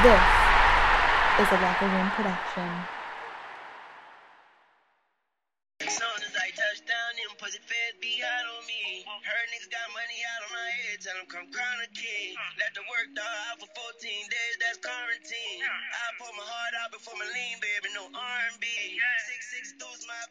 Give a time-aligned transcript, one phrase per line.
[0.00, 0.16] This
[1.44, 2.70] is a Locker Room production.
[11.00, 12.36] Tell come crown a king.
[12.60, 15.64] Let the work dog out for 14 days, that's quarantine.
[15.64, 18.68] I my heart out before my lean, baby, no R&B.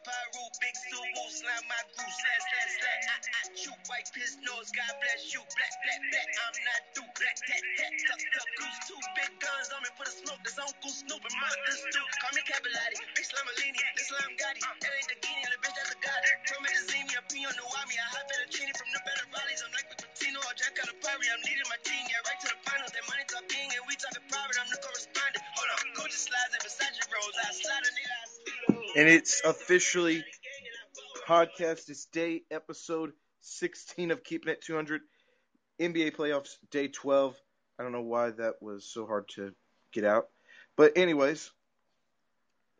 [0.06, 3.04] Pyro, big suit, woo, slap my groove, slash, slash, slash.
[3.10, 6.28] I, I shoot white piss nose, God bless you, black, black, black.
[6.30, 10.06] I'm not through, black, tat, tat, tuck, tuck, goose, two big guns on me, put
[10.06, 12.14] a smoke, that's Uncle Snoop and Martha Stewart.
[12.22, 14.62] Call me Capilati, bitch Lamborghini, this Lam Gotti.
[14.62, 16.30] That ain't the Guinea, the bitch that's a Gotti.
[16.46, 19.00] Told me to see me, a P on the Wami, I hot fettuccine from the
[19.02, 19.60] better rallies.
[19.66, 22.58] I'm like with Pitino or Jack Calipari, I'm leading my team, yeah, right to the
[22.62, 22.92] finals.
[22.94, 25.42] That money talking and we talking private, I'm the correspondent.
[25.58, 29.40] Hold on, Gucci slides and Versace rolls, I slide a nigga, I see And it's
[29.44, 30.24] officially
[31.28, 35.02] podcast is day episode 16 of Keeping It 200
[35.80, 37.36] NBA playoffs day 12.
[37.78, 39.52] I don't know why that was so hard to
[39.92, 40.26] get out.
[40.76, 41.52] But anyways,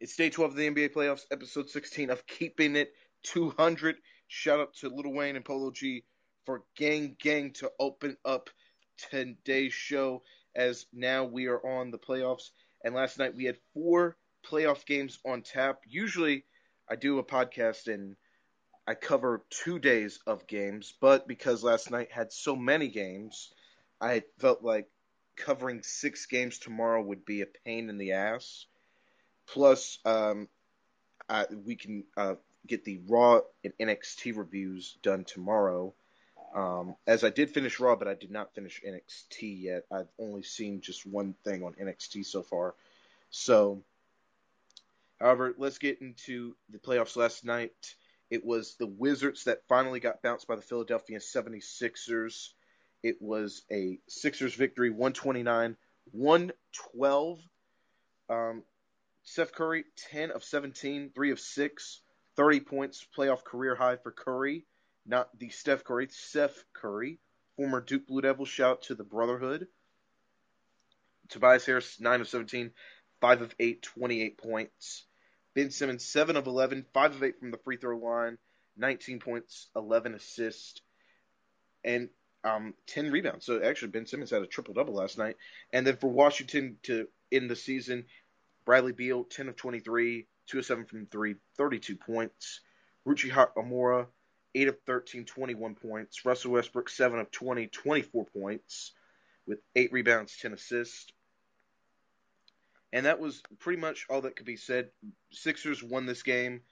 [0.00, 3.94] it's day 12 of the NBA playoffs, episode 16 of Keeping It 200.
[4.26, 6.02] Shout out to Lil Wayne and Polo G
[6.44, 8.50] for Gang Gang to open up
[9.10, 10.24] today's show
[10.56, 12.50] as now we are on the playoffs.
[12.84, 15.80] And last night we had four playoff games on tap.
[15.86, 16.44] Usually
[16.88, 18.16] I do a podcast and
[18.86, 23.52] I cover two days of games, but because last night had so many games,
[24.00, 24.88] I felt like
[25.36, 28.66] covering six games tomorrow would be a pain in the ass.
[29.46, 30.48] Plus, um,
[31.28, 32.34] I, we can uh,
[32.66, 35.94] get the Raw and NXT reviews done tomorrow.
[36.54, 39.84] Um, as I did finish Raw, but I did not finish NXT yet.
[39.92, 42.74] I've only seen just one thing on NXT so far.
[43.30, 43.82] So,
[45.20, 47.94] however, let's get into the playoffs last night.
[48.30, 52.50] It was the Wizards that finally got bounced by the Philadelphia 76ers.
[53.02, 55.76] It was a Sixers victory, 129
[56.12, 57.40] 112.
[58.28, 58.62] Um,
[59.22, 62.00] Seth Curry, 10 of 17, 3 of 6,
[62.36, 64.66] 30 points, playoff career high for Curry.
[65.06, 67.18] Not the Steph Curry, Seth Curry,
[67.56, 68.44] former Duke Blue Devil.
[68.44, 69.66] Shout out to the Brotherhood.
[71.28, 72.72] Tobias Harris, 9 of 17,
[73.20, 75.04] 5 of 8, 28 points.
[75.54, 78.38] Ben Simmons, 7 of 11, 5 of 8 from the free throw line,
[78.76, 80.80] 19 points, 11 assists,
[81.84, 82.08] and
[82.44, 83.44] um, 10 rebounds.
[83.44, 85.36] So actually, Ben Simmons had a triple double last night.
[85.72, 88.06] And then for Washington to end the season,
[88.64, 92.60] Bradley Beal, 10 of 23, 2 of 7 from 3, 32 points.
[93.04, 94.06] Rui Hachimura,
[94.54, 96.24] 8 of 13, 21 points.
[96.24, 98.92] Russell Westbrook, 7 of 20, 24 points,
[99.46, 101.12] with 8 rebounds, 10 assists.
[102.92, 104.90] And that was pretty much all that could be said.
[105.30, 106.62] Sixers won this game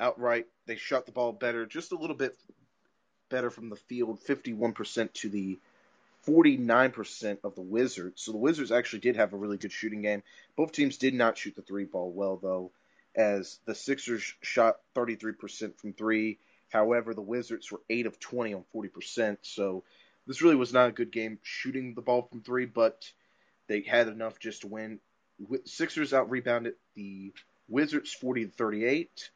[0.00, 0.46] outright.
[0.66, 2.36] They shot the ball better, just a little bit
[3.28, 5.58] better from the field, 51% to the
[6.26, 8.22] 49% of the Wizards.
[8.22, 10.22] So the Wizards actually did have a really good shooting game.
[10.56, 12.70] Both teams did not shoot the three ball well, though,
[13.14, 16.38] as the Sixers shot 33% from three.
[16.70, 19.38] However, the Wizards were 8 of 20 on 40%.
[19.42, 19.84] So
[20.26, 23.10] this really was not a good game shooting the ball from three, but
[23.66, 25.00] they had enough just to win.
[25.64, 27.32] Sixers out rebounded the
[27.68, 29.30] Wizards 40 to 38.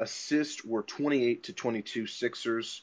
[0.00, 2.82] Assists were 28 to 22 Sixers.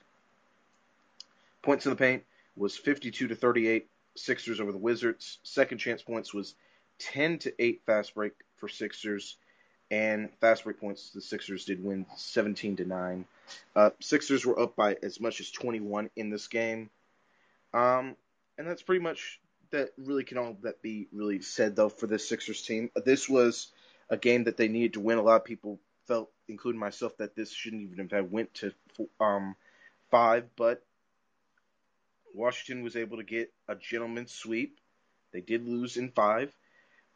[1.62, 2.24] Points in the paint
[2.56, 5.40] was 52 to 38 Sixers over the Wizards.
[5.44, 6.56] Second chance points was
[7.00, 9.38] 10 to 8 fast break for Sixers.
[9.92, 13.26] And fast break points, the Sixers did win 17 to 9.
[13.76, 16.90] Uh, Sixers were up by as much as 21 in this game.
[17.74, 18.16] Um,
[18.58, 19.40] and that's pretty much
[19.76, 22.90] that really can all that be really said though for this Sixers team.
[23.06, 23.72] This was
[24.10, 25.18] a game that they needed to win.
[25.18, 28.74] A lot of people felt, including myself, that this shouldn't even have went to
[29.20, 29.56] um,
[30.12, 30.84] five, but
[32.34, 34.80] Washington was able to get a gentleman's sweep.
[35.34, 36.56] They did lose in five.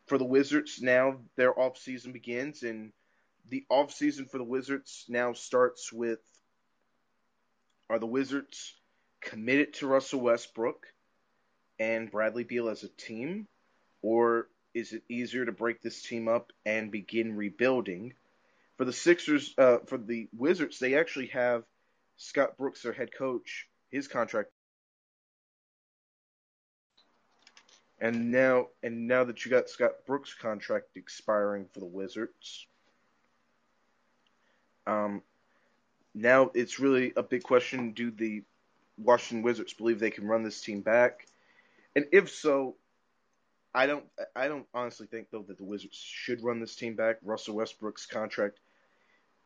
[0.08, 2.92] For the Wizards, now their off season begins, and
[3.50, 6.20] the off season for the Wizards now starts with
[7.90, 8.74] are the Wizards
[9.22, 10.86] committed to Russell Westbrook
[11.80, 13.48] and Bradley Beal as a team,
[14.02, 18.14] or is it easier to break this team up and begin rebuilding?
[18.78, 21.64] For the Sixers, uh, for the Wizards, they actually have
[22.18, 24.50] Scott Brooks, their head coach, his contract
[28.02, 32.66] And now, and now that you got Scott Brooks' contract expiring for the Wizards,
[34.88, 35.22] um,
[36.16, 38.44] now it's really a big question: Do the
[38.98, 41.26] Washington Wizards believe they can run this team back?
[42.00, 42.78] And if so,
[43.74, 44.06] I don't.
[44.36, 47.18] I don't honestly think though that the Wizards should run this team back.
[47.22, 48.60] Russell Westbrook's contract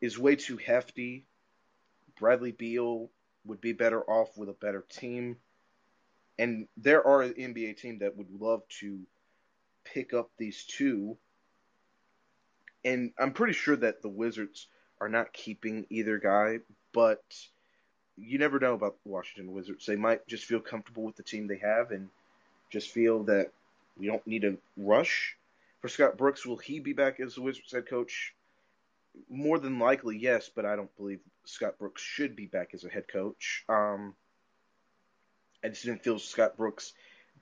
[0.00, 1.26] is way too hefty.
[2.18, 3.10] Bradley Beal
[3.44, 5.36] would be better off with a better team
[6.38, 9.00] and there are an NBA team that would love to
[9.84, 11.16] pick up these two.
[12.84, 14.66] And I'm pretty sure that the Wizards
[15.00, 16.58] are not keeping either guy,
[16.92, 17.22] but
[18.16, 19.86] you never know about the Washington Wizards.
[19.86, 22.10] They might just feel comfortable with the team they have and
[22.74, 23.50] just feel that
[23.96, 25.36] we don't need to rush.
[25.80, 28.34] For Scott Brooks, will he be back as the Wizards head coach?
[29.30, 32.88] More than likely, yes, but I don't believe Scott Brooks should be back as a
[32.88, 33.64] head coach.
[33.68, 34.14] Um,
[35.62, 36.92] I just didn't feel Scott Brooks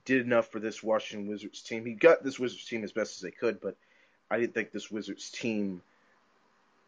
[0.05, 1.85] did enough for this Washington Wizards team.
[1.85, 3.75] He got this Wizards team as best as they could, but
[4.29, 5.81] I didn't think this Wizards team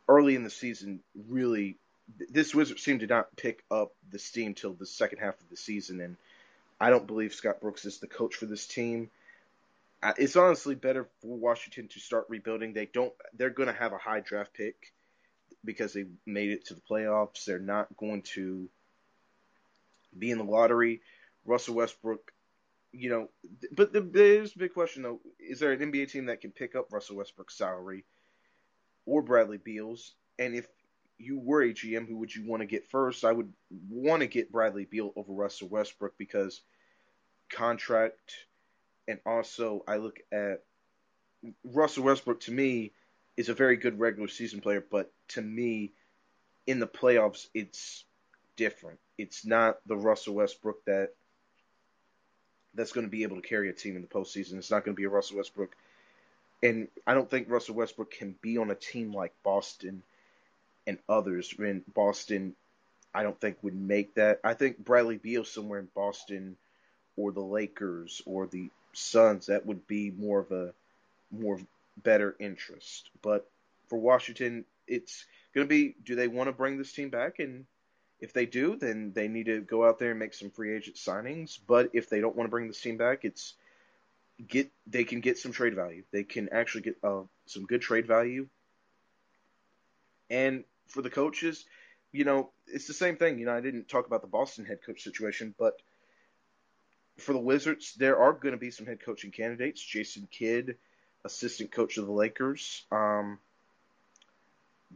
[0.07, 1.00] early in the season
[1.30, 1.77] really
[2.30, 5.57] this Wizards team did not pick up the steam till the second half of the
[5.57, 6.18] season, and
[6.80, 9.10] I don't believe Scott Brooks is the coach for this team.
[10.04, 12.74] Uh, it's honestly better for Washington to start rebuilding.
[12.74, 13.13] They don't.
[13.38, 14.94] They're going to have a high draft pick
[15.63, 17.45] because they made it to the playoffs.
[17.45, 18.69] They're not going to
[20.18, 21.01] be in the lottery.
[21.45, 22.31] Russell Westbrook,
[22.92, 23.30] you know,
[23.71, 26.75] but the, there's a big question though: is there an NBA team that can pick
[26.75, 28.04] up Russell Westbrook's salary
[29.06, 30.13] or Bradley Beal's?
[30.38, 30.68] And if
[31.17, 33.23] you were a GM, who would you want to get first?
[33.23, 33.51] I would
[33.89, 36.62] want to get Bradley Beal over Russell Westbrook because
[37.50, 38.33] contract,
[39.07, 40.63] and also I look at
[41.63, 42.91] Russell Westbrook to me
[43.38, 45.91] is a very good regular season player, but to me,
[46.67, 48.06] in the playoffs, it's
[48.56, 49.00] different.
[49.18, 51.09] It's not the Russell Westbrook that
[52.73, 54.57] that's going to be able to carry a team in the postseason.
[54.57, 55.75] It's not going to be a Russell Westbrook,
[56.61, 60.03] and I don't think Russell Westbrook can be on a team like Boston
[60.87, 61.53] and others.
[61.57, 62.55] in Boston,
[63.13, 64.39] I don't think would make that.
[64.43, 66.57] I think Bradley Beal somewhere in Boston
[67.17, 70.73] or the Lakers or the Suns that would be more of a
[71.31, 71.59] more
[72.03, 73.09] better interest.
[73.21, 73.49] But
[73.89, 77.65] for Washington, it's going to be do they want to bring this team back and
[78.19, 80.95] if they do, then they need to go out there and make some free agent
[80.95, 81.59] signings.
[81.67, 83.55] But if they don't want to bring this team back, it's
[84.47, 86.03] get they can get some trade value.
[86.11, 88.47] They can actually get uh, some good trade value.
[90.29, 91.65] And for the coaches,
[92.11, 93.39] you know, it's the same thing.
[93.39, 95.73] You know, I didn't talk about the Boston head coach situation, but
[97.17, 99.81] for the Wizards, there are going to be some head coaching candidates.
[99.81, 100.77] Jason Kidd,
[101.23, 102.85] assistant coach of the Lakers.
[102.91, 103.39] Um,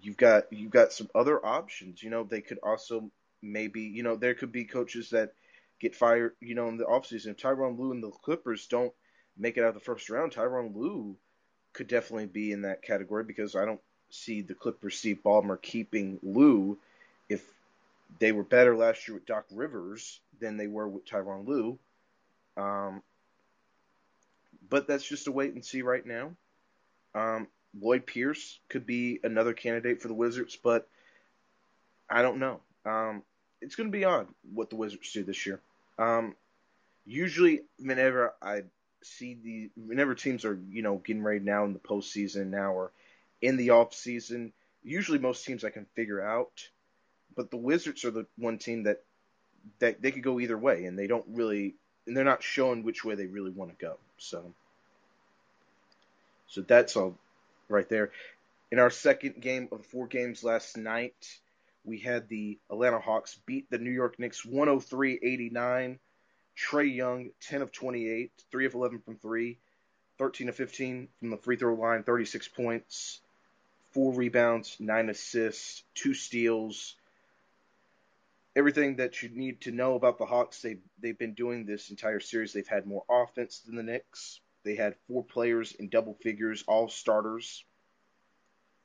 [0.02, 2.02] you've got you've got some other options.
[2.02, 3.10] You know, they could also
[3.42, 5.34] maybe you know there could be coaches that
[5.80, 6.36] get fired.
[6.40, 7.32] You know, in the offseason.
[7.32, 8.94] If Tyronn Lue and the Clippers don't
[9.38, 11.16] make it out of the first round, Tyronn Lue
[11.74, 16.20] could definitely be in that category because I don't see the Clippers, Steve Ballmer keeping
[16.24, 16.78] Lue
[17.28, 17.44] if
[18.20, 21.78] they were better last year with Doc Rivers than they were with Tyronn Lue.
[22.58, 23.02] Um,
[24.70, 26.32] but that's just a wait and see right now.
[27.16, 27.48] Um,
[27.80, 30.88] Lloyd Pierce could be another candidate for the Wizards, but
[32.10, 32.62] I don't know.
[32.86, 33.24] Um,
[33.62, 35.60] it's going to be odd what the Wizards do this year.
[35.98, 36.36] Um,
[37.06, 38.64] usually, whenever I
[39.02, 42.92] see the whenever teams are you know getting ready now in the postseason now or
[43.42, 44.54] in the off season.
[44.84, 46.70] Usually, most teams I can figure out,
[47.36, 49.04] but the Wizards are the one team that
[49.80, 51.76] that they could go either way, and they don't really,
[52.08, 53.98] and they're not showing which way they really want to go.
[54.18, 54.54] So,
[56.48, 57.18] so that's all
[57.68, 58.12] right there.
[58.72, 61.40] In our second game of four games last night,
[61.84, 66.00] we had the Atlanta Hawks beat the New York Knicks 103-89.
[66.58, 69.58] Trae Young, 10 of 28, 3 of 11 from 3,
[70.18, 73.22] 13 of 15 from the free throw line, 36 points
[73.92, 76.96] four rebounds, nine assists, two steals.
[78.56, 82.20] Everything that you need to know about the Hawks, they they've been doing this entire
[82.20, 82.54] series.
[82.54, 84.42] They've had more offense than the Knicks.
[84.64, 87.64] They had four players in double figures, all starters.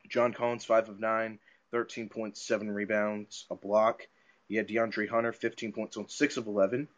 [0.08, 1.38] John Collins, five of nine,
[1.72, 4.06] 13 points, seven rebounds, a block.
[4.48, 6.88] You had DeAndre Hunter, 15 points on six of 11,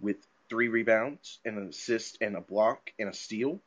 [0.00, 0.16] with
[0.48, 3.60] three rebounds and an assist and a block and a steal.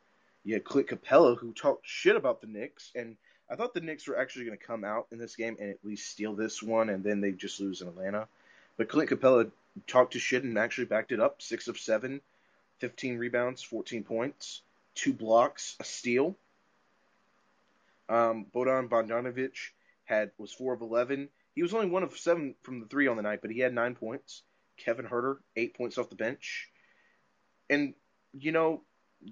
[0.44, 3.16] You had Clint Capela, who talked shit about the Knicks and
[3.52, 5.84] I thought the Knicks were actually going to come out in this game and at
[5.84, 8.30] least steal this one, and then they just lose in Atlanta.
[8.78, 9.52] But Clint Capela
[9.88, 11.42] talked to shit and actually backed it up.
[11.42, 12.22] Six of seven,
[12.80, 14.62] 15 rebounds, 14 points,
[14.96, 16.38] two blocks, a steal.
[18.08, 19.58] Um, Bojan Bogdanovic
[20.06, 21.28] had was four of 11.
[21.54, 23.74] He was only one of seven from the three on the night, but he had
[23.74, 24.44] nine points.
[24.78, 26.70] Kevin Huerter, eight points off the bench.
[27.70, 27.96] And,
[28.34, 28.82] you know,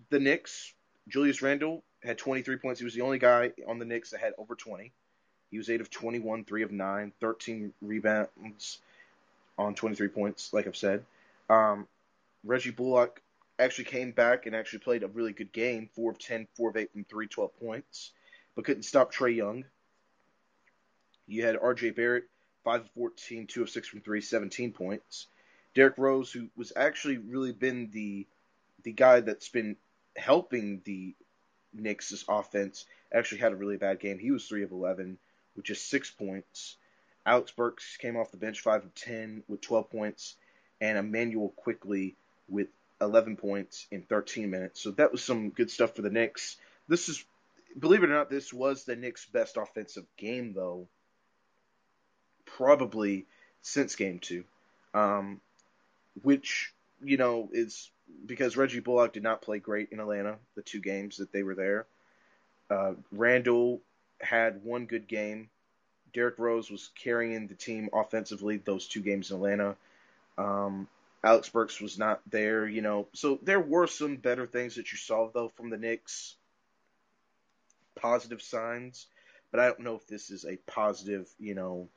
[0.10, 0.74] the Knicks,
[1.08, 2.80] Julius Randle, had 23 points.
[2.80, 4.92] He was the only guy on the Knicks that had over 20.
[5.52, 8.80] He was 8 of 21, 3 of 9, 13 rebounds
[9.58, 11.04] on 23 points, like I've said.
[11.50, 11.88] Um,
[12.44, 13.22] Reggie Bullock
[13.58, 16.78] actually came back and actually played a really good game 4 of 10, 4 of
[16.78, 18.12] 8 from 3, 12 points,
[18.56, 19.66] but couldn't stop Trae Young.
[21.28, 22.26] You had RJ Barrett,
[22.64, 25.28] 5 of 14, 2 of 6 from 3, 17 points.
[25.76, 28.26] Derrick Rose, who was actually really been the
[28.84, 29.76] the guy that's been
[30.16, 31.14] helping the
[31.74, 34.20] Knicks' offense, actually had a really bad game.
[34.20, 35.18] He was three of eleven
[35.56, 36.78] with just six points.
[37.26, 40.36] Alec Burks came off the bench five of ten with twelve points,
[40.82, 42.16] and Immanuel Quickley
[42.48, 42.68] with
[43.02, 44.82] 11 points in 13 minutes.
[44.82, 46.58] So that was some good stuff for the Knicks.
[46.88, 47.24] This is,
[47.78, 50.88] believe it or not, this was the Knicks' best offensive game, though,
[52.46, 53.26] probably
[53.62, 54.44] since game two.
[54.94, 55.40] Um,
[56.24, 56.74] which,
[57.04, 57.90] you know, is
[58.26, 61.56] because Reggie Bullock did not play great in Atlanta, the two games that they were
[61.56, 61.86] there.
[62.70, 63.82] Uh, Randle
[64.22, 65.50] had one good game.
[66.14, 69.76] Derrick Rose was carrying the team offensively those two games in Atlanta.
[70.38, 70.88] Um,
[71.24, 73.08] Alec Burks was not there, you know.
[73.14, 76.36] So there were some better things that you saw though from the Knicks.
[77.96, 79.08] Positive signs,
[79.52, 81.90] but I don't know if this is a positive, you know.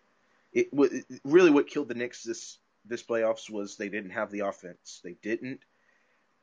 [0.53, 4.41] It, it really what killed the Knicks this this playoffs was they didn't have the
[4.41, 5.01] offense.
[5.05, 5.61] They didn't,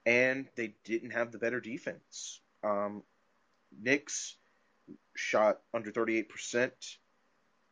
[0.05, 2.39] and they didn't have the better defense.
[2.63, 3.03] Um,
[3.81, 4.35] Knicks
[5.15, 6.71] shot under 38%.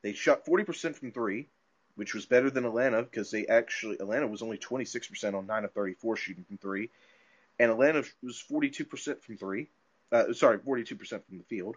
[0.04, 1.48] They shot 40% from three
[1.98, 5.72] which was better than Atlanta because they actually Atlanta was only 26% on 9 of
[5.74, 6.90] 34 shooting from 3
[7.60, 9.68] and Atlanta was 42% from 3.
[10.12, 11.76] Uh, sorry, 42% from the field.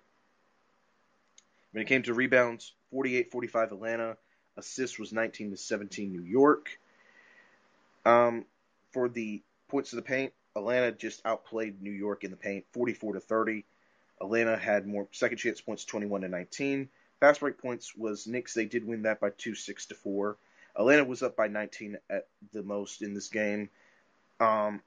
[1.72, 4.16] When it came to rebounds, 48-45 Atlanta,
[4.58, 6.78] assists was 19 to 17 New York.
[8.04, 8.44] Um,
[8.92, 13.14] for the points of the paint, Atlanta just outplayed New York in the paint 44
[13.14, 13.64] to 30.
[14.20, 16.88] Atlanta had more second chance points 21 to 19.
[17.20, 18.54] Fast break points was Knicks.
[18.54, 20.36] They did win that by two, six to four.
[20.76, 23.68] Atlanta was up by 19 at the most in this game.
[24.38, 24.82] Um,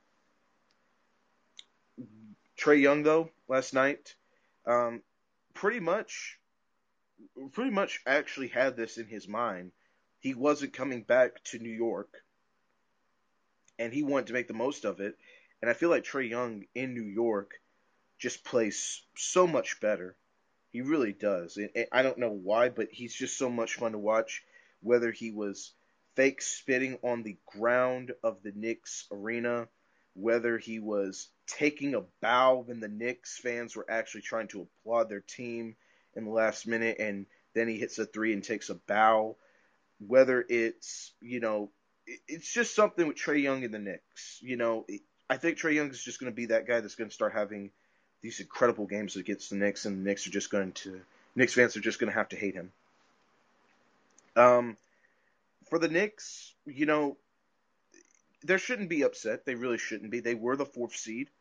[2.57, 4.15] Trae Young though last night,
[4.65, 5.01] um,
[5.53, 6.39] pretty much,
[7.51, 9.71] pretty much actually had this in his mind.
[10.19, 12.23] He wasn't coming back to New York,
[13.77, 15.17] and he wanted to make the most of it.
[15.63, 17.53] And I feel like Trae Young in New York
[18.19, 20.17] just plays so much better.
[20.71, 21.55] He really does.
[21.55, 24.43] And, and I don't know why, but he's just so much fun to watch.
[24.81, 25.71] Whether he was
[26.17, 29.69] fake spitting on the ground of the Knicks arena,
[30.15, 35.07] whether he was taking a bow when the Knicks fans were actually trying to applaud
[35.07, 35.77] their team
[36.13, 39.37] in the last minute, and then he hits a three and takes a bow.
[40.05, 41.71] Whether it's you know,
[42.05, 44.39] it's just something with Trae Young and the Knicks.
[44.41, 44.85] You know,
[45.33, 47.33] I think Trae Young is just going to be that guy that's going to start
[47.33, 47.71] having
[48.21, 51.01] these incredible games against the Knicks, and the Knicks are just going to
[51.35, 52.71] Knicks fans are just going to have to hate him.
[54.35, 54.77] Um,
[55.71, 57.17] for the Knicks, you know,
[58.43, 59.43] there shouldn't be upset.
[59.43, 60.19] They really shouldn't be.
[60.19, 61.31] They were the fourth seed.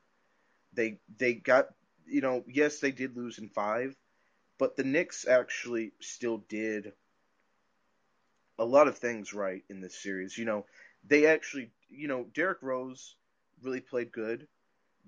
[0.72, 1.66] They they got
[2.06, 3.94] you know yes they did lose in five,
[4.56, 6.94] but the Knicks actually still did
[8.58, 10.38] a lot of things right in this series.
[10.38, 10.64] You know,
[11.06, 13.16] they actually you know Derrick Rose
[13.62, 14.46] really played good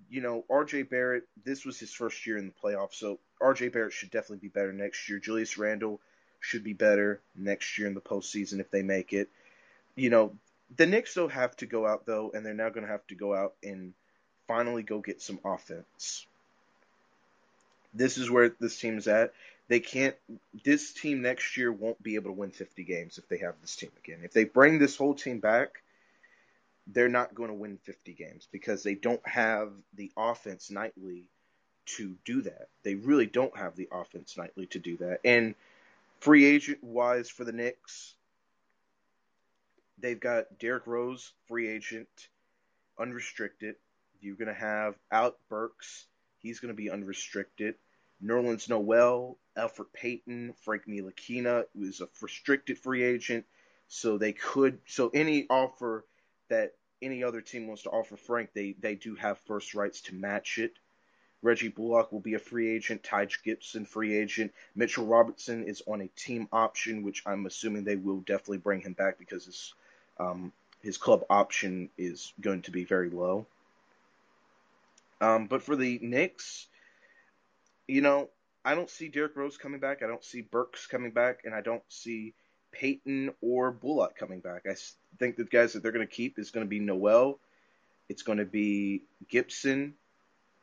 [0.09, 3.93] you know, RJ Barrett, this was his first year in the playoffs, so RJ Barrett
[3.93, 5.19] should definitely be better next year.
[5.19, 6.01] Julius Randle
[6.41, 9.29] should be better next year in the postseason if they make it.
[9.97, 10.37] You know,
[10.77, 13.15] the Knicks don't have to go out though, and they're now going to have to
[13.15, 13.95] go out and
[14.47, 16.27] finally go get some offense.
[17.95, 19.33] This is where this team's at.
[19.69, 20.17] They can't.
[20.65, 23.77] This team next year won't be able to win 50 games if they have this
[23.77, 24.21] team again.
[24.23, 25.83] If they bring this whole team back,
[26.87, 31.29] they're not going to win 50 games because they don't have the offense nightly
[31.87, 32.69] to do that.
[32.83, 35.21] They really don't have the offense nightly to do that.
[35.25, 35.55] And
[36.21, 38.15] free agent wise for the Knicks,
[39.99, 42.09] they've got Derrick Rose, free agent,
[42.99, 43.77] unrestricted.
[44.21, 46.07] You're going to have Out Burks.
[46.39, 47.75] He's going to be unrestricted.
[48.23, 53.45] Nerlens Noel, Elfrid Payton, Frank Ntilikina is a restricted free agent.
[53.89, 56.05] So they could, so any offer
[56.49, 56.73] that
[57.03, 60.59] any other team wants to offer Frank, they, they do have first rights to match
[60.59, 60.73] it.
[61.43, 63.03] Reggie Bullock will be a free agent.
[63.03, 64.53] Taj Gibson, free agent.
[64.75, 68.95] Mitchell Robertson is on a team option, which I'm assuming they will definitely bring him
[68.95, 69.75] back because his
[70.19, 73.47] um, his club option is going to be very low.
[75.21, 76.67] Um, but for the Knicks,
[77.89, 78.31] you know,
[78.65, 80.03] I don't see Derrick Rose coming back.
[80.03, 82.35] I don't see Burks coming back, and I don't see
[82.75, 84.63] Payton or Bullock coming back.
[84.69, 84.75] I
[85.19, 87.39] think the guys that they're going to keep is going to be Noel.
[88.09, 89.95] It's going to be Gibson,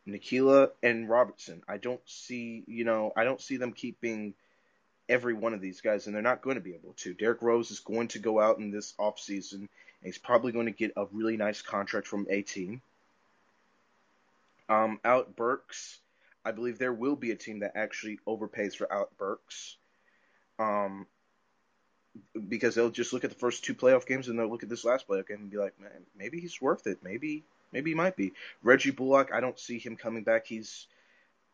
[0.07, 1.63] Ntilikina, and Robertson.
[1.67, 4.33] I don't see, you know, I don't see them keeping
[5.09, 7.13] every one of these guys, and they're not going to be able to.
[7.13, 9.69] Derrick Rose is going to go out in this offseason, and
[10.03, 12.81] he's probably going to get a really nice contract from a team.
[14.69, 15.99] Um, out Burks,
[16.45, 19.75] I believe there will be a team that actually overpays for out Burks.
[20.59, 21.07] Um,
[22.49, 24.85] because they'll just look at the first two playoff games and they'll look at this
[24.85, 26.99] last playoff game and be like, man, maybe he's worth it.
[27.03, 28.33] Maybe Maybe he might be.
[28.63, 30.45] Reggie Bullock, I don't see him coming back.
[30.45, 30.87] He's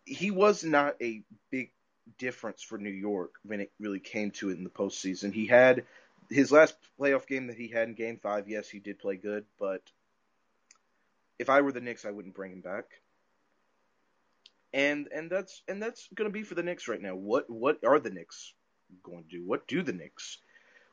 [0.05, 1.21] he was not a
[1.51, 1.71] big
[2.17, 5.33] difference for New York when it really came to it in the postseason.
[5.33, 5.83] He had
[6.29, 8.47] his last playoff game that he had in Game Five.
[8.47, 9.81] Yes, he did play good, but
[11.37, 12.85] if I were the Knicks, I wouldn't bring him back.
[14.73, 17.15] And and that's and that's going to be for the Knicks right now.
[17.15, 18.53] What what are the Knicks
[19.03, 19.45] going to do?
[19.45, 20.39] What do the Knicks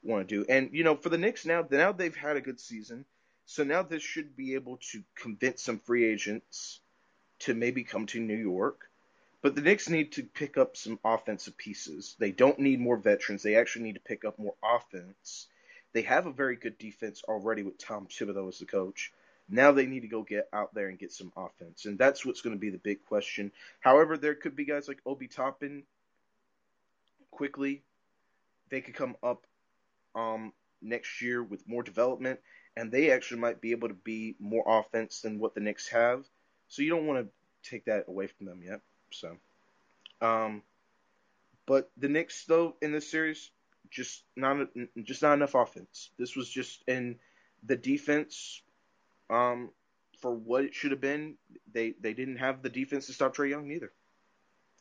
[0.04, 0.44] want to do?
[0.48, 3.04] And you know, for the Knicks now, now they've had a good season,
[3.46, 6.80] so now this should be able to convince some free agents
[7.40, 8.88] to maybe come to New York.
[9.42, 12.16] But the Knicks need to pick up some offensive pieces.
[12.18, 13.42] They don't need more veterans.
[13.42, 15.48] They actually need to pick up more offense.
[15.92, 19.12] They have a very good defense already with Tom Thibodeau as the coach.
[19.48, 21.84] Now they need to go get out there and get some offense.
[21.84, 23.52] And that's what's going to be the big question.
[23.80, 25.82] However, there could be guys like Obi Toppin
[27.30, 27.82] Quickley.
[28.70, 29.46] They could come up
[30.14, 30.52] um,
[30.82, 32.40] next year with more development,
[32.76, 36.24] and they actually might be able to be more offense than what the Knicks have.
[36.68, 38.80] So you don't want to take that away from them yet.
[39.10, 39.36] So,
[40.20, 40.62] um,
[41.66, 43.50] but the Knicks though in this series
[43.90, 44.68] just not
[45.02, 46.10] just not enough offense.
[46.18, 47.16] This was just in
[47.62, 48.62] the defense
[49.30, 49.70] um,
[50.20, 51.36] for what it should have been.
[51.72, 53.92] They they didn't have the defense to stop Trae Young either,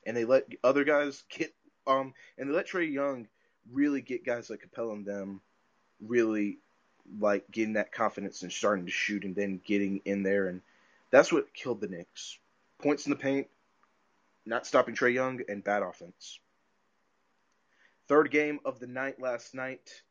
[0.05, 1.53] and they let other guys get
[1.85, 3.27] um and they let Trae Young
[3.71, 5.41] really get guys like Capela and them
[6.01, 6.57] really
[7.19, 10.61] like getting that confidence and starting to shoot and then getting in there and
[11.11, 12.39] that's what killed the Knicks.
[12.81, 13.47] Points in the paint,
[14.47, 16.39] not stopping Trae Young, and bad offense.
[18.07, 20.01] Third game of the night last night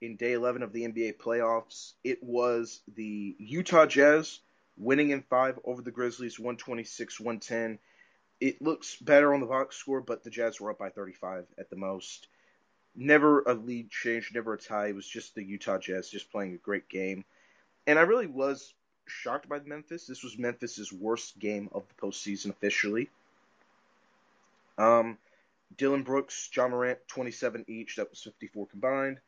[0.00, 1.94] in day 11 of the NBA playoffs.
[2.04, 4.38] It was the Utah Jazz
[4.76, 7.80] winning in five over the Grizzlies, 126 110.
[8.40, 11.70] It looks better on the box score, but the Jazz were up by 35 at
[11.70, 12.28] the most.
[12.94, 14.88] Never a lead change, never a tie.
[14.88, 17.24] It was just the Utah Jazz just playing a great game.
[17.86, 18.74] And I really was
[19.06, 20.06] shocked by Memphis.
[20.06, 23.08] This was Memphis's worst game of the postseason officially.
[24.78, 25.18] Um,
[25.76, 27.96] Dillon Brooks, Ja Morant, 27 each.
[27.96, 29.20] That was 54 combined.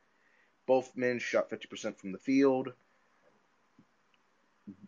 [0.67, 2.73] Both men shot 50% from the field.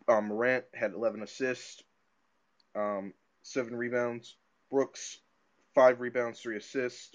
[0.08, 1.82] Um, Morant had 11 assists,
[2.74, 4.36] um, seven rebounds.
[4.70, 5.18] Brooks,
[5.74, 7.14] five rebounds, three assists.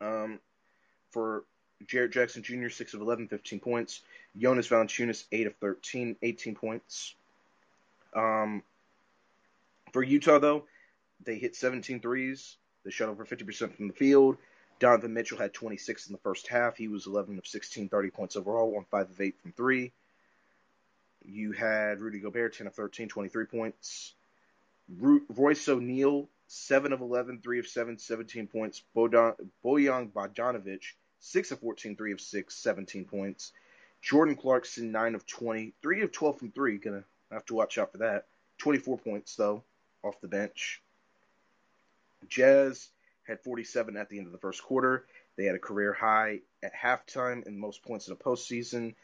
[0.00, 0.38] Um,
[1.10, 1.44] for
[1.86, 4.00] Jaren Jackson Jr., 6 of 11, 15 points.
[4.36, 7.14] Jonas Valanciunas, 8 of 13, 18 points.
[8.14, 8.62] Um,
[9.92, 10.64] for Utah, though,
[11.24, 12.56] they hit 17 threes.
[12.84, 14.36] They shot over 50% from the field.
[14.78, 16.76] Donovan Mitchell had 26 in the first half.
[16.76, 19.92] He was 11 of 16, 30 points overall, on 5 of 8 from 3.
[21.24, 24.14] You had Rudy Gobert, 10 of 13, 23 points.
[24.98, 28.82] Ru- Royce O'Neale, 7 of 11, 3 of 7, 17 points.
[28.96, 30.82] Bojan, Bogdanovic,
[31.20, 33.52] 6 of 14, 3 of 6, 17 points.
[34.02, 36.78] Jordan Clarkson, 9 of 20, 3 of 12 from 3.
[36.78, 38.26] Gonna have to watch out for that.
[38.58, 39.62] 24 points, though,
[40.02, 40.82] off the bench.
[42.28, 42.88] Jazz
[43.28, 45.06] had 47 at the end of the first quarter.
[45.36, 48.96] They had a career high at halftime and most points in a postseason.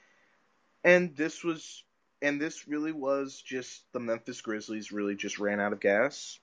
[0.82, 1.84] And this was
[2.20, 6.40] and this really was just the Memphis Grizzlies really just ran out of gas.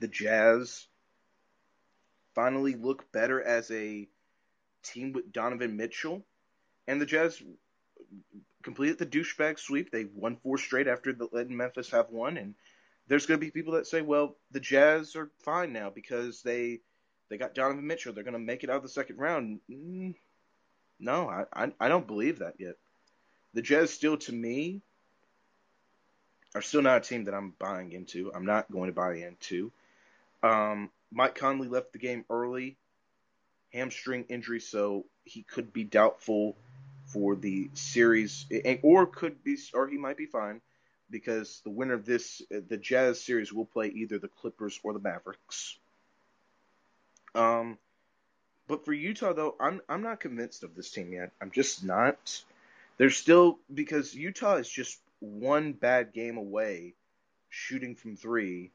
[0.00, 0.86] The Jazz
[2.34, 4.08] finally look better as a
[4.82, 6.24] team with Donovan Mitchell.
[6.86, 7.42] And the Jazz
[8.62, 9.90] completed the douchebag sweep.
[9.90, 12.54] They won four straight after the letting Memphis have one and
[13.06, 16.80] there's going to be people that say, well, the Jazz are fine now because they
[17.28, 18.12] they got Donovan Mitchell.
[18.12, 19.60] They're going to make it out of the second round.
[19.70, 20.14] Mm,
[21.00, 22.76] no, I, I, I don't believe that yet.
[23.54, 24.82] The Jazz still, to me,
[26.54, 28.32] are still not a team that I'm buying into.
[28.34, 29.72] I'm not going to buy into.
[30.44, 32.76] Um, Mike Conley left the game early,
[33.72, 36.54] hamstring injury, so he could be doubtful
[37.06, 38.44] for the series,
[38.82, 40.60] or could be, or he might be fine
[41.08, 44.98] because the winner of this, the Jazz series, will play either the Clippers or the
[44.98, 45.78] Mavericks.
[47.34, 47.78] Um,
[48.68, 51.32] but for Utah though, I'm I'm not convinced of this team yet.
[51.40, 52.42] I'm just not.
[52.98, 56.94] They're still because Utah is just one bad game away,
[57.48, 58.70] shooting from three,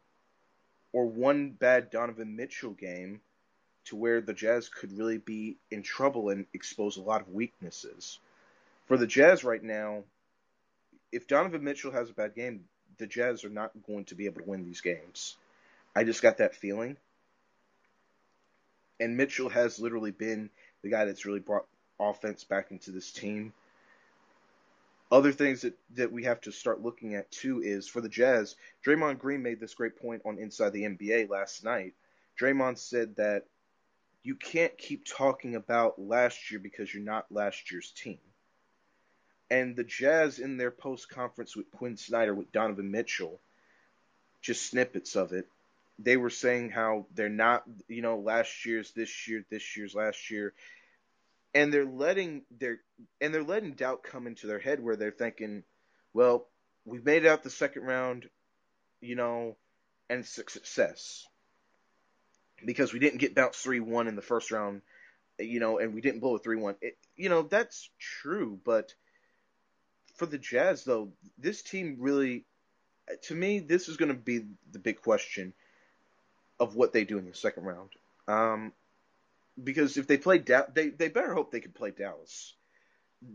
[0.92, 3.22] or one bad Donovan Mitchell game,
[3.86, 8.20] to where the Jazz could really be in trouble and expose a lot of weaknesses.
[8.88, 10.04] For the Jazz right now,
[11.12, 12.66] if Donovan Mitchell has a bad game,
[12.98, 15.38] the Jazz are not going to be able to win these games.
[15.96, 16.98] I just got that feeling.
[19.00, 20.50] And Mitchell has literally been
[20.84, 21.66] the guy that's really brought
[22.00, 23.54] offense back into this team.
[25.12, 28.56] Other things that, that we have to start looking at too is for the Jazz,
[28.86, 31.94] Draymond Green made this great point on Inside the NBA last night.
[32.40, 33.46] Draymond said that
[34.22, 38.20] you can't keep talking about last year because you're not last year's team.
[39.50, 43.40] And the Jazz in their post conference with Quin Snyder with Donovan Mitchell,
[44.42, 45.48] just snippets of it,
[45.98, 50.30] they were saying how they're not, you know, last year's this year, this year's last
[50.30, 50.54] year,
[51.54, 52.80] and they're letting their
[53.22, 55.64] and they're letting doubt come into their head where they're thinking,
[56.14, 56.48] well,
[56.86, 58.30] we've made it out the second round,
[59.02, 59.56] you know,
[60.10, 61.26] and success
[62.66, 64.82] because we didn't get bounced three one in the first round,
[65.40, 66.76] you know, and we didn't blow a three one.
[67.16, 68.94] You know, that's true, but
[70.16, 72.46] for the Jazz though, this team really,
[73.24, 75.54] to me, this is going to be the big question
[76.60, 77.90] of what they do in the second round.
[78.28, 78.74] Um,
[79.64, 82.56] because if they play da- they they better hope they can play Dallas.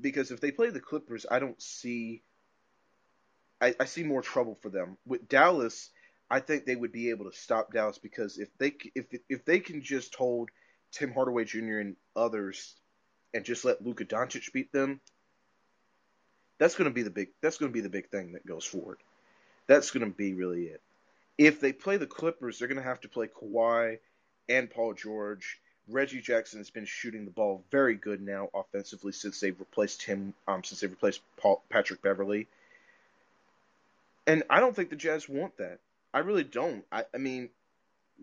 [0.00, 2.22] Because if they play the Clippers, I don't see.
[3.60, 5.90] I, I see more trouble for them with Dallas.
[6.30, 9.60] I think they would be able to stop Dallas because if they if if they
[9.60, 10.50] can just hold
[10.92, 11.78] Tim Hardaway Jr.
[11.78, 12.74] and others
[13.32, 15.00] and just let Luka Doncic beat them,
[16.58, 18.64] that's going to be the big that's going to be the big thing that goes
[18.64, 18.98] forward.
[19.66, 20.82] That's going to be really it.
[21.36, 23.98] If they play the Clippers, they're going to have to play Kawhi
[24.48, 25.58] and Paul George.
[25.88, 30.34] Reggie Jackson has been shooting the ball very good now offensively since they've replaced him,
[30.48, 32.48] um, since they've replaced Paul, Patrick Beverley.
[34.26, 35.80] And I don't think the Jazz want that.
[36.14, 36.84] I really don't.
[36.90, 37.50] I, I mean,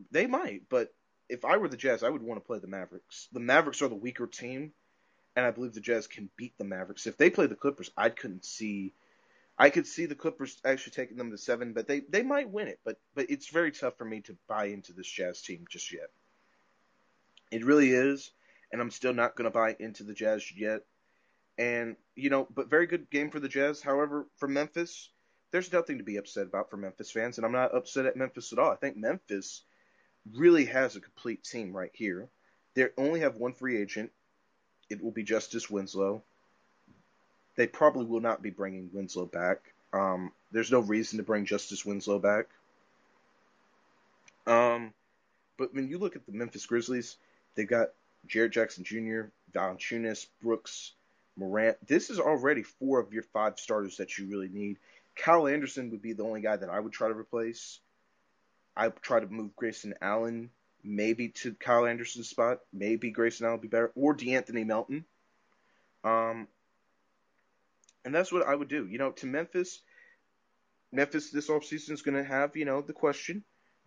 [0.10, 0.94] they might, but
[1.30, 3.28] if I were the Jazz, I would want to play the Mavericks.
[3.32, 4.74] The Mavericks are the weaker team,
[5.36, 7.06] and I believe the Jazz can beat the Mavericks.
[7.06, 8.94] If they play the Clippers, I couldn't see.
[9.58, 12.68] I could see the Clippers actually taking them to seven, but they, they might win
[12.68, 12.80] it.
[12.84, 16.10] But but it's very tough for me to buy into this Jazz team just yet.
[17.52, 18.32] It really is,
[18.72, 20.82] and I'm still not going to buy into the Jazz yet.
[21.58, 23.82] And you know, but very good game for the Jazz.
[23.82, 25.10] However, for Memphis,
[25.52, 28.54] there's nothing to be upset about for Memphis fans, and I'm not upset at Memphis
[28.54, 28.72] at all.
[28.72, 29.64] I think Memphis
[30.34, 32.30] really has a complete team right here.
[32.74, 34.12] They only have one free agent.
[34.90, 36.24] It will be Justice Winslow.
[37.56, 39.74] They probably will not be bringing Winslow back.
[39.94, 42.46] Um, there's no reason to bring Justice Winslow back.
[44.48, 44.94] Um,
[45.58, 47.18] but when you look at the Memphis Grizzlies,
[47.56, 47.90] they've got
[48.28, 50.94] Jaren Jackson Jr., Valanciunas, Brooks,
[51.36, 51.78] Morant.
[51.86, 54.78] This is already four of your five starters that you really need.
[55.16, 57.80] Kyle Anderson would be the only guy that I would try to replace.
[58.76, 60.50] I try to move Grayson Allen
[60.84, 62.60] maybe to Kyle Anderson's spot.
[62.74, 65.06] Maybe Grayson Allen would be better, or De'Anthony Melton.
[66.04, 66.48] Um,
[68.04, 68.88] and that's what I would do.
[68.88, 69.80] You know, to Memphis,
[70.92, 73.44] Memphis this offseason is going to have, you know, the question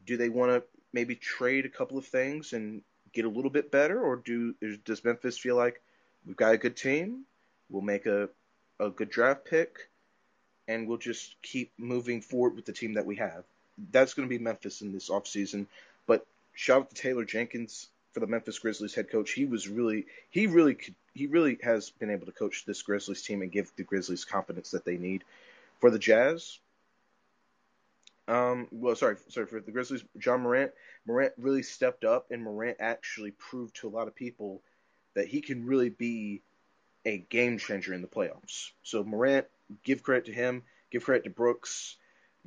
[0.07, 2.83] do they want to maybe trade a couple of things and
[3.14, 5.81] get a little bit better, or do does Memphis feel like
[6.27, 7.24] we've got a good team,
[7.70, 8.29] we'll make a,
[8.81, 9.88] a good draft pick,
[10.68, 13.44] and we'll just keep moving forward with the team that we have?
[13.92, 15.66] That's going to be Memphis in this offseason.
[16.07, 19.33] But shout out to Taylor Jenkins for the Memphis Grizzlies head coach.
[19.33, 23.22] He was really he really could he really has been able to coach this Grizzlies
[23.22, 25.24] team and give the Grizzlies confidence that they need.
[25.81, 26.59] For the Jazz,
[28.26, 30.04] um, well, sorry, sorry for the Grizzlies.
[30.24, 30.72] Ja Morant,
[31.06, 34.62] Morant really stepped up, and Morant actually proved to a lot of people
[35.14, 36.42] that he can really be
[37.04, 38.70] a game changer in the playoffs.
[38.82, 39.46] So Morant,
[39.82, 41.96] give credit to him, give credit to Brooks.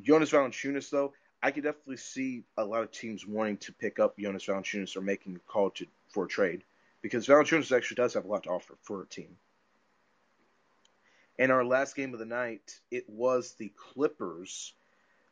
[0.01, 4.17] Jonas Valanciunas, though, I could definitely see a lot of teams wanting to pick up
[4.17, 6.63] Jonas Valanciunas or making a call to for a trade
[7.01, 9.37] because Valanciunas actually does have a lot to offer for a team.
[11.37, 14.73] And our last game of the night, it was the Clippers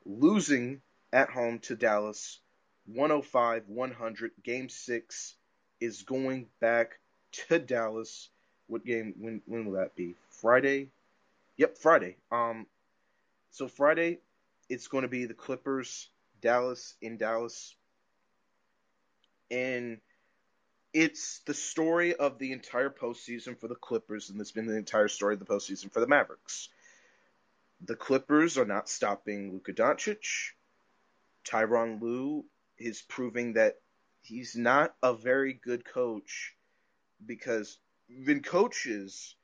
[0.05, 2.39] losing at home to Dallas
[2.87, 4.31] 105 100.
[4.43, 5.35] Game six
[5.79, 6.99] is going back
[7.31, 8.29] to Dallas.
[8.67, 9.13] What game?
[9.19, 10.15] When when will that be?
[10.29, 10.89] Friday?
[11.57, 12.17] Yep, Friday.
[12.31, 12.65] Um,
[13.51, 14.19] so Friday,
[14.69, 16.09] it's going to be the Clippers,
[16.41, 17.75] Dallas in Dallas,
[19.49, 19.99] and
[20.93, 25.07] it's the story of the entire postseason for the Clippers, and it's been the entire
[25.07, 26.69] story of the postseason for the Mavericks.
[27.81, 30.53] The Clippers are not stopping Luka Doncic.
[31.45, 32.45] Tyronn Lue
[32.77, 33.79] is proving that
[34.21, 36.55] he's not a very good coach
[37.23, 37.77] because
[38.25, 39.35] when coaches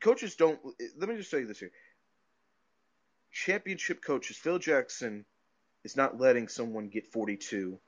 [0.00, 0.58] coaches don't
[0.96, 1.72] let me just tell you this here.
[3.32, 5.24] Championship coaches, Phil Jackson
[5.84, 7.78] is not letting someone get 42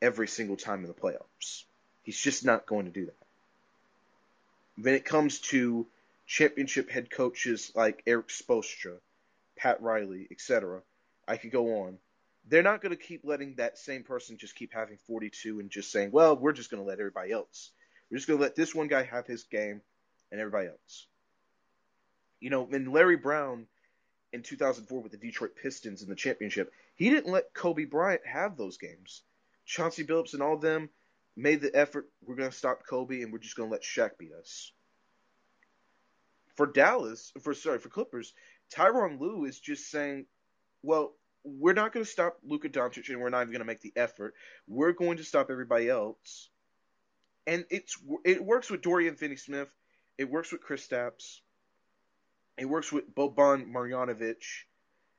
[0.00, 1.64] every single time in the playoffs.
[2.02, 3.16] He's just not going to do that.
[4.82, 5.86] When it comes to
[6.26, 8.98] championship head coaches like Erik Spoelstra,
[9.56, 10.82] Pat Riley, etc.,
[11.26, 11.98] I could go on.
[12.48, 15.90] They're not going to keep letting that same person just keep having 42 and just
[15.90, 17.70] saying, well, we're just going to let everybody else.
[18.10, 19.80] We're just going to let this one guy have his game
[20.30, 21.06] and everybody else.
[22.38, 23.66] You know, when Larry Brown
[24.32, 28.56] in 2004 with the Detroit Pistons in the championship, he didn't let Kobe Bryant have
[28.56, 29.22] those games.
[29.64, 30.90] Chauncey Billups and all of them
[31.36, 32.08] made the effort.
[32.24, 34.70] We're going to stop Kobe and we're just going to let Shaq beat us.
[36.56, 38.32] For Dallas, for sorry, for Clippers,
[38.74, 40.26] Tyronn Lue is just saying,
[40.82, 41.12] well,
[41.44, 43.92] we're not going to stop Luka Doncic and we're not even going to make the
[43.94, 44.34] effort.
[44.66, 46.48] We're going to stop everybody else.
[47.46, 49.68] And it's it works with Dorian Finney-Smith.
[50.18, 51.40] It works with Kristaps.
[52.58, 54.42] It works with Boban Marjanovic.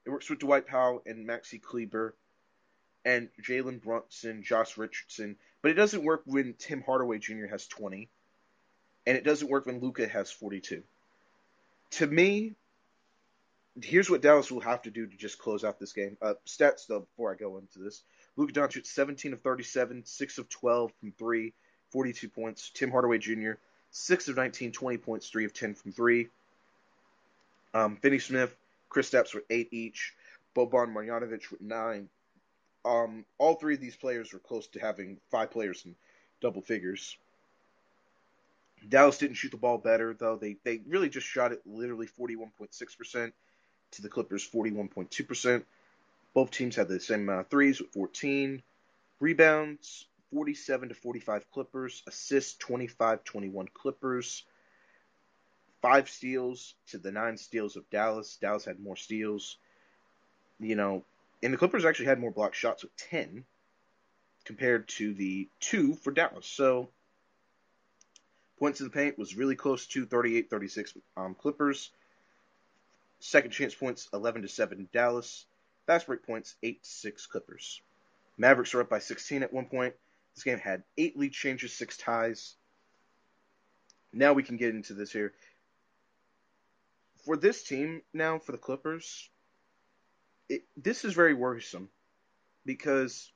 [0.06, 2.15] It works with Dwight Powell and Maxi Kleber
[3.06, 5.38] and Jalen Brunson, Josh Richardson.
[5.62, 7.45] But it doesn't work when Tim Hardaway Jr.
[7.50, 8.10] has 20.
[9.06, 10.84] And it doesn't work when Luka has 42.
[11.91, 12.56] To me,
[13.82, 16.17] here's what Dallas will have to do to just close out this game.
[16.21, 18.04] Uh, stats though, before I go into this:
[18.36, 21.54] Luka Doncic, 17 of 37, 6 of 12 from three,
[21.91, 22.71] 42 points.
[22.73, 23.54] Tim Hardaway Jr.,
[23.91, 26.28] 6 of 19, 20 points, 3 of 10 from three.
[27.73, 28.56] Um, Finney Smith,
[28.89, 30.13] Kristaps with eight each.
[30.56, 32.10] Boban Marjanovic with nine.
[32.84, 35.95] Um, all three of these players were close to having five players in
[36.41, 37.17] double figures.
[38.88, 40.38] Dallas didn't shoot the ball better though.
[40.38, 43.34] They they really just shot it literally 41.6 percent
[43.91, 45.63] to the Clippers 41.2%.
[46.34, 48.62] Both teams had the same amount of threes with 14.
[49.19, 52.04] Rebounds 47 to 45 Clippers.
[52.08, 54.43] Assists 25 21 Clippers.
[55.82, 58.38] Five steals to the nine steals of Dallas.
[58.39, 59.58] Dallas had more steals.
[60.60, 61.06] You know,
[61.43, 63.45] and the Clippers actually had more block shots with 10
[64.43, 66.47] compared to the two for Dallas.
[66.47, 66.89] So,
[68.60, 71.91] points in the paint was really close to 38 36 um, Clippers.
[73.20, 75.46] Second chance points 11 to 7 Dallas.
[75.86, 77.82] Fast break points 8 6 Clippers.
[78.38, 79.93] Mavericks are up by 16 at one point.
[80.36, 82.56] This game had eight lead changes, six ties.
[84.13, 85.34] Now we can get into this here.
[87.26, 89.30] For this team now, for the Clippers,
[90.48, 91.89] it, this is very worrisome
[92.65, 93.32] because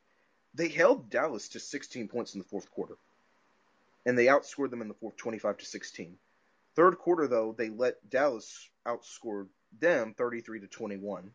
[0.54, 2.98] they held Dallas to 16 points in the fourth quarter,
[4.06, 6.18] and they outscored them in the fourth 25 to 16.
[6.76, 9.48] Third quarter, though, they let Dallas outscore
[9.80, 11.32] them 33 to 21.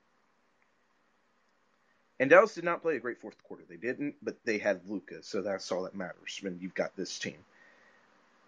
[2.19, 3.65] And Dallas did not play a great fourth quarter.
[3.69, 7.19] They didn't, but they had Luka, so that's all that matters when you've got this
[7.19, 7.37] team.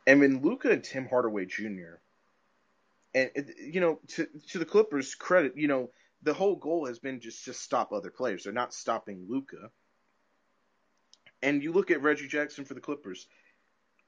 [0.07, 1.96] And when Luka and Tim Hardaway Jr.
[3.14, 5.90] and you know to to the Clippers' credit, you know
[6.22, 8.44] the whole goal has been just to stop other players.
[8.44, 9.70] They're not stopping Luka.
[11.42, 13.28] And you look at Reggie Jackson for the Clippers,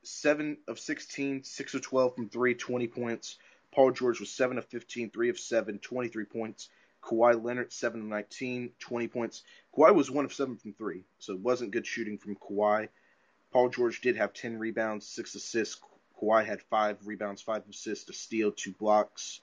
[0.02, 3.38] seven of 16, six of 12 from three, 20 points.
[3.72, 6.68] Paul George was 7 of 15, 3 of 7, 23 points.
[7.02, 9.42] Kawhi Leonard, 7 of 19, 20 points.
[9.76, 12.88] Kawhi was 1 of 7 from 3, so it wasn't good shooting from Kawhi.
[13.52, 15.80] Paul George did have 10 rebounds, 6 assists.
[16.20, 19.40] Kawhi had 5 rebounds, 5 assists, a steal, 2 blocks.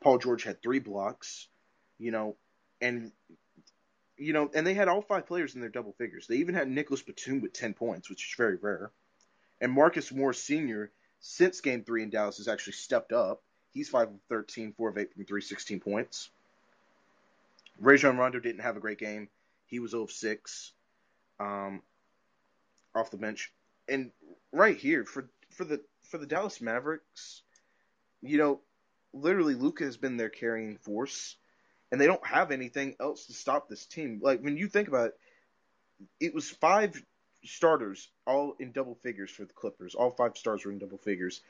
[0.00, 1.48] Paul George had 3 blocks,
[1.98, 2.36] you know,
[2.80, 3.12] and
[4.16, 6.26] you know, and they had all five players in their double figures.
[6.26, 8.90] They even had Nicholas Batum with 10 points, which is very rare.
[9.60, 10.90] And Marcus Morris Sr.,
[11.20, 13.42] since game three in Dallas, has actually stepped up.
[13.72, 16.30] He's 5 of 13, 4 of 8 from 3, 16 points.
[17.80, 19.28] Rajon Rondo didn't have a great game.
[19.66, 20.72] He was 0 of 6
[21.40, 21.82] um,
[22.94, 23.52] off the bench.
[23.88, 24.10] And
[24.52, 27.42] right here for for the for the Dallas Mavericks,
[28.20, 28.60] you know,
[29.12, 31.36] literally Luka has been their carrying force,
[31.90, 34.20] and they don't have anything else to stop this team.
[34.22, 35.18] Like when you think about it,
[36.20, 37.02] it was five
[37.44, 39.94] starters all in double figures for the Clippers.
[39.94, 41.40] All five stars were in double figures.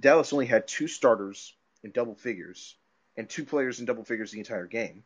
[0.00, 2.76] Dallas only had two starters in double figures
[3.16, 5.04] and two players in double figures the entire game.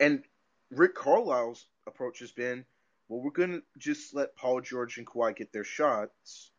[0.00, 0.22] And
[0.70, 2.64] Rick Carlisle's approach has been,
[3.08, 6.50] well, we're going to just let Paul George and Kawhi get their shots.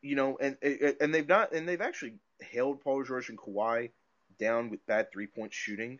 [0.00, 2.14] You know, and and they've not and they've actually
[2.52, 3.90] held Paul George and Kawhi
[4.38, 5.98] down with bad three point shooting.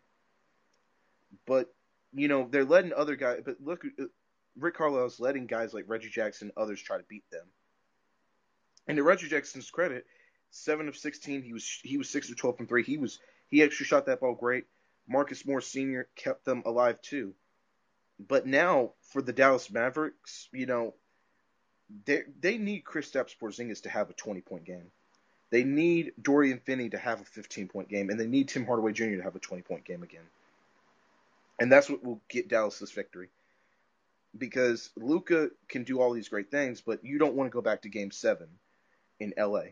[1.46, 1.72] But
[2.14, 3.42] you know, they're letting other guys.
[3.44, 4.05] But look, uh,
[4.57, 7.46] Rick Carlisle's letting guys like Reggie Jackson, others try to beat them.
[8.87, 10.07] And to Reggie Jackson's credit,
[10.50, 11.42] seven of sixteen.
[11.42, 12.83] He was he was six of twelve from three.
[12.83, 14.66] He was he actually shot that ball great.
[15.07, 16.09] Marcus Moore Sr.
[16.16, 17.35] kept them alive too.
[18.18, 20.94] But now for the Dallas Mavericks, you know,
[22.05, 24.90] they they need Kristaps Porzingis to have a twenty point game.
[25.50, 28.92] They need Dorian Finney to have a fifteen point game, and they need Tim Hardaway
[28.92, 29.16] Jr.
[29.16, 30.24] to have a twenty point game again.
[31.58, 33.28] And that's what will get Dallas this victory.
[34.36, 37.82] Because Luka can do all these great things, but you don't want to go back
[37.82, 38.48] to game seven
[39.20, 39.66] in LA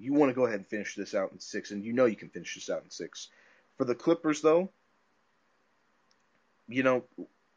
[0.00, 2.16] you want to go ahead and finish this out in six, and you know you
[2.16, 3.28] can finish this out in six.
[3.76, 4.70] For the Clippers, though,
[6.68, 7.04] you know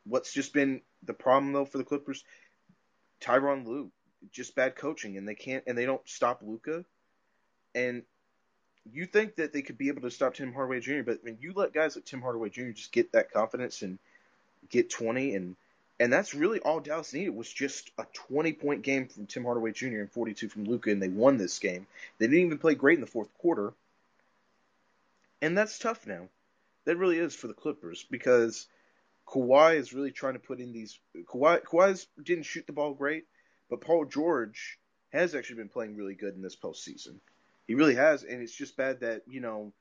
[0.05, 2.23] what's just been the problem though for the Clippers,
[3.21, 3.91] Tyronn Lue,
[4.31, 6.83] just bad coaching, and they can't and they don't stop Luka.
[7.73, 8.03] and
[8.91, 11.53] you think that they could be able to stop Tim Hardaway Jr., but when you
[11.55, 12.71] let guys like Tim Hardaway Jr.
[12.71, 13.97] just get that confidence and
[14.69, 15.55] get 20 and
[15.99, 19.71] And that's really all Dallas needed was just a 20 point game from Tim Hardaway
[19.71, 19.99] Jr.
[19.99, 21.87] and 42 from Luka, and they won this game.
[22.17, 23.73] They didn't even play great in the fourth quarter.
[25.41, 26.29] And that's tough now.
[26.85, 28.67] That really is for the Clippers because
[29.27, 30.99] Kawhi is really trying to put in these.
[31.25, 33.25] Kawhi Kawhi's didn't shoot the ball great,
[33.69, 34.79] but Paul George
[35.11, 37.19] has actually been playing really good in this postseason.
[37.67, 39.73] He really has, and it's just bad that you know.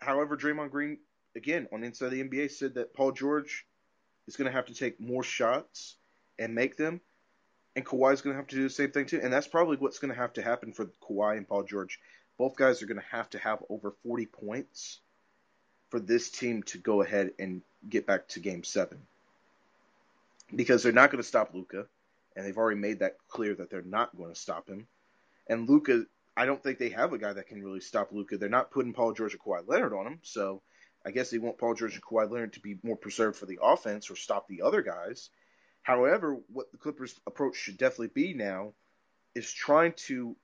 [0.00, 0.98] However, Draymond Green
[1.36, 3.64] again on Inside the NBA said that Paul George
[4.26, 5.96] is going to have to take more shots
[6.38, 7.00] and make them,
[7.76, 9.20] and Kawhi is going to have to do the same thing too.
[9.22, 12.00] And that's probably what's going to have to happen for Kawhi and Paul George.
[12.38, 15.00] Both guys are going to have to have over 40 points
[15.90, 18.98] for this team to go ahead and get back to Game Seven
[20.54, 21.86] because they're not going to stop Luka,
[22.36, 24.86] and they've already made that clear that they're not going to stop him.
[25.48, 26.04] And Luka,
[26.36, 28.38] I don't think they have a guy that can really stop Luka.
[28.38, 30.62] They're not putting Paul George or Kawhi Leonard on him, so
[31.04, 33.58] I guess they want Paul George and Kawhi Leonard to be more preserved for the
[33.62, 35.30] offense or stop the other guys.
[35.82, 38.72] However, what the Clippers' approach should definitely be now
[39.34, 40.36] is trying to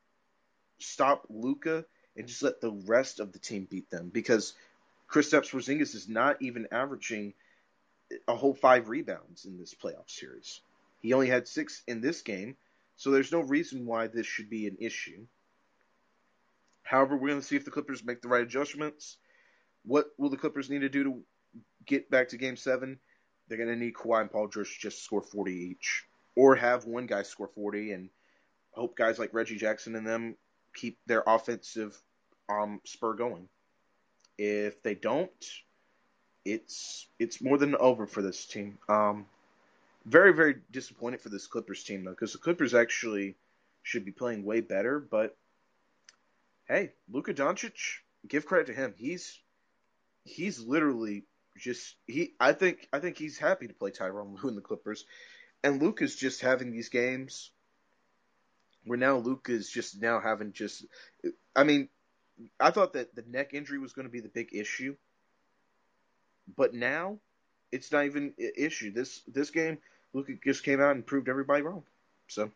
[0.79, 1.85] stop Luka
[2.16, 4.55] and just let the rest of the team beat them because
[5.09, 7.35] Kristaps Porzingis is not even averaging
[8.27, 10.61] a whole five rebounds in this playoff series.
[11.01, 12.57] He only had six in this game,
[12.96, 15.27] so there's no reason why this should be an issue.
[16.88, 19.18] However, we're going to see if the Clippers make the right adjustments
[19.85, 21.22] what will the Clippers need to do to
[21.87, 22.98] get back to Game Seven?
[23.48, 26.05] They're going to need Kawhi and Paul George to just score 40 each,
[26.37, 28.11] or have one guy score 40, and
[28.72, 30.37] hope guys like Reggie Jackson and them
[30.74, 32.01] keep their offensive
[32.51, 33.48] um, spur going.
[34.37, 35.31] If they don't,
[36.44, 38.79] it's it's more than over for this team.
[38.88, 39.27] Um,
[40.05, 43.37] very very disappointed for this Clippers team though, because the Clippers actually
[43.83, 45.01] should be playing way better.
[45.01, 45.37] But
[46.68, 48.94] hey, Luka Doncic, give credit to him.
[48.96, 49.38] He's
[50.24, 51.24] he's literally
[51.57, 52.35] just he.
[52.38, 55.04] I think I think he's happy to play Tyronn Lue in the Clippers,
[55.64, 57.50] and Luka is just having these games
[58.85, 60.85] where now Luka is just now having just.
[61.57, 61.88] I mean,
[62.61, 64.96] I thought that the neck injury was going to be the big issue,
[66.57, 67.18] but now
[67.72, 68.92] it's not even an issue.
[68.92, 69.78] This this game,
[70.12, 71.85] Luka just came out and proved everybody wrong.
[72.28, 72.50] So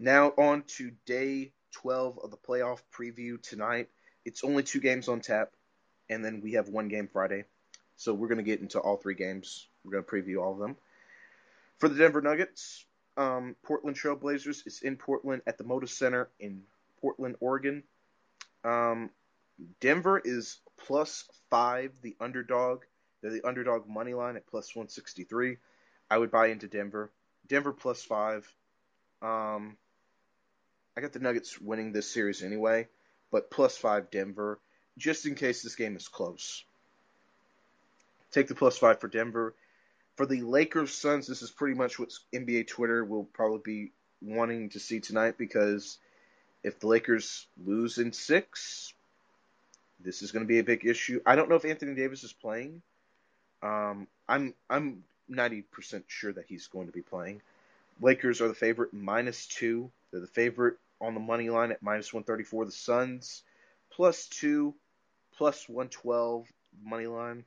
[0.00, 3.88] now on to day 12 of the playoff preview tonight.
[4.24, 5.50] It's only two games on tap,
[6.08, 7.44] and then we have one game Friday.
[7.96, 9.68] So we're going to get into all three games.
[9.84, 10.76] We're going to preview all of them.
[11.78, 12.84] For the Denver Nuggets,
[13.16, 16.62] um, Portland Trailblazers is in Portland at the Moda Center in
[17.00, 17.82] Portland, Oregon.
[18.64, 19.10] Um,
[19.80, 22.82] Denver is plus five, the underdog.
[23.20, 25.58] They're the underdog money line at plus 163.
[26.10, 27.10] I would buy into Denver.
[27.46, 28.50] Denver plus five.
[29.22, 29.76] Um,
[30.96, 32.88] I got the Nuggets winning this series anyway
[33.30, 34.58] but plus five Denver,
[34.98, 36.64] just in case this game is close.
[38.32, 39.54] Take the plus five for Denver.
[40.16, 44.68] For the Lakers Suns, this is pretty much what NBA Twitter will probably be wanting
[44.70, 45.98] to see tonight because
[46.62, 48.92] if the Lakers lose in six,
[50.00, 51.20] this is going to be a big issue.
[51.24, 52.82] I don't know if Anthony Davis is playing.
[53.62, 57.40] Um, I'm I'm 90% sure that he's going to be playing.
[58.00, 59.90] Lakers are the favorite minus two.
[60.10, 62.66] They're the favorite on the money line at minus 134.
[62.66, 63.42] The Suns
[63.90, 64.74] plus two,
[65.36, 66.46] plus 112
[66.82, 67.44] money line.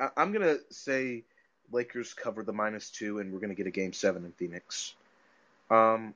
[0.00, 1.24] I, am gonna say
[1.72, 4.94] Lakers cover the minus two, and we're gonna get a game seven in Phoenix.
[5.70, 6.14] Um,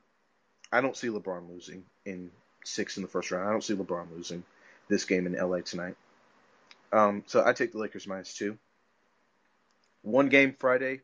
[0.71, 2.31] I don't see LeBron losing in
[2.63, 3.47] six in the first round.
[3.47, 4.43] I don't see LeBron losing
[4.87, 5.95] this game in LA tonight.
[6.91, 8.57] Um, so I take the Lakers minus two.
[10.01, 11.01] One game Friday.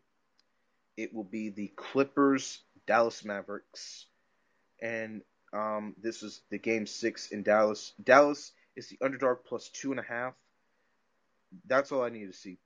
[0.99, 4.05] It will be the Clippers Dallas Mavericks
[4.81, 5.21] and
[5.53, 7.93] um, this is the game six in Dallas.
[8.03, 10.33] Dallas is the underdog plus two and a half.
[11.65, 12.57] That's all I need to see.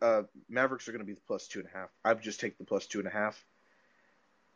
[0.00, 1.90] Uh, Mavericks are going to be the plus two and a half.
[2.04, 3.44] I would just take the plus two and a half.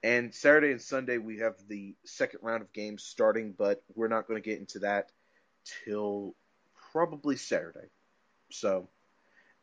[0.03, 4.29] And Saturday and Sunday we have the second round of games starting, but we're not
[4.29, 5.11] going to get into that
[5.85, 6.35] till
[6.93, 7.89] probably Saturday.
[8.53, 8.89] So,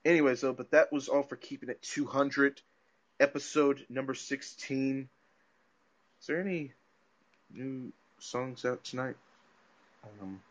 [0.04, 2.62] anyways, though, but that was all for keeping it 200,
[3.20, 5.10] episode number 16.
[6.20, 6.74] Is there any
[7.54, 9.16] new songs out tonight.
[10.22, 10.42] Um,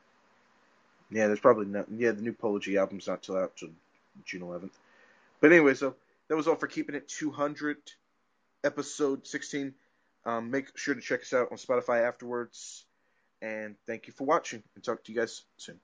[1.11, 1.87] yeah, there's probably not.
[1.97, 3.71] Yeah, the new Polo G album's not till out till
[4.25, 4.73] June 11th.
[5.41, 5.95] But anyway, so
[6.29, 7.77] that was all for keeping it 200,
[8.63, 9.75] episode 16.
[10.27, 12.85] Um, make sure to check us out on Spotify afterwards.
[13.43, 14.63] And thank you for watching.
[14.75, 15.79] And talk to you guys soon.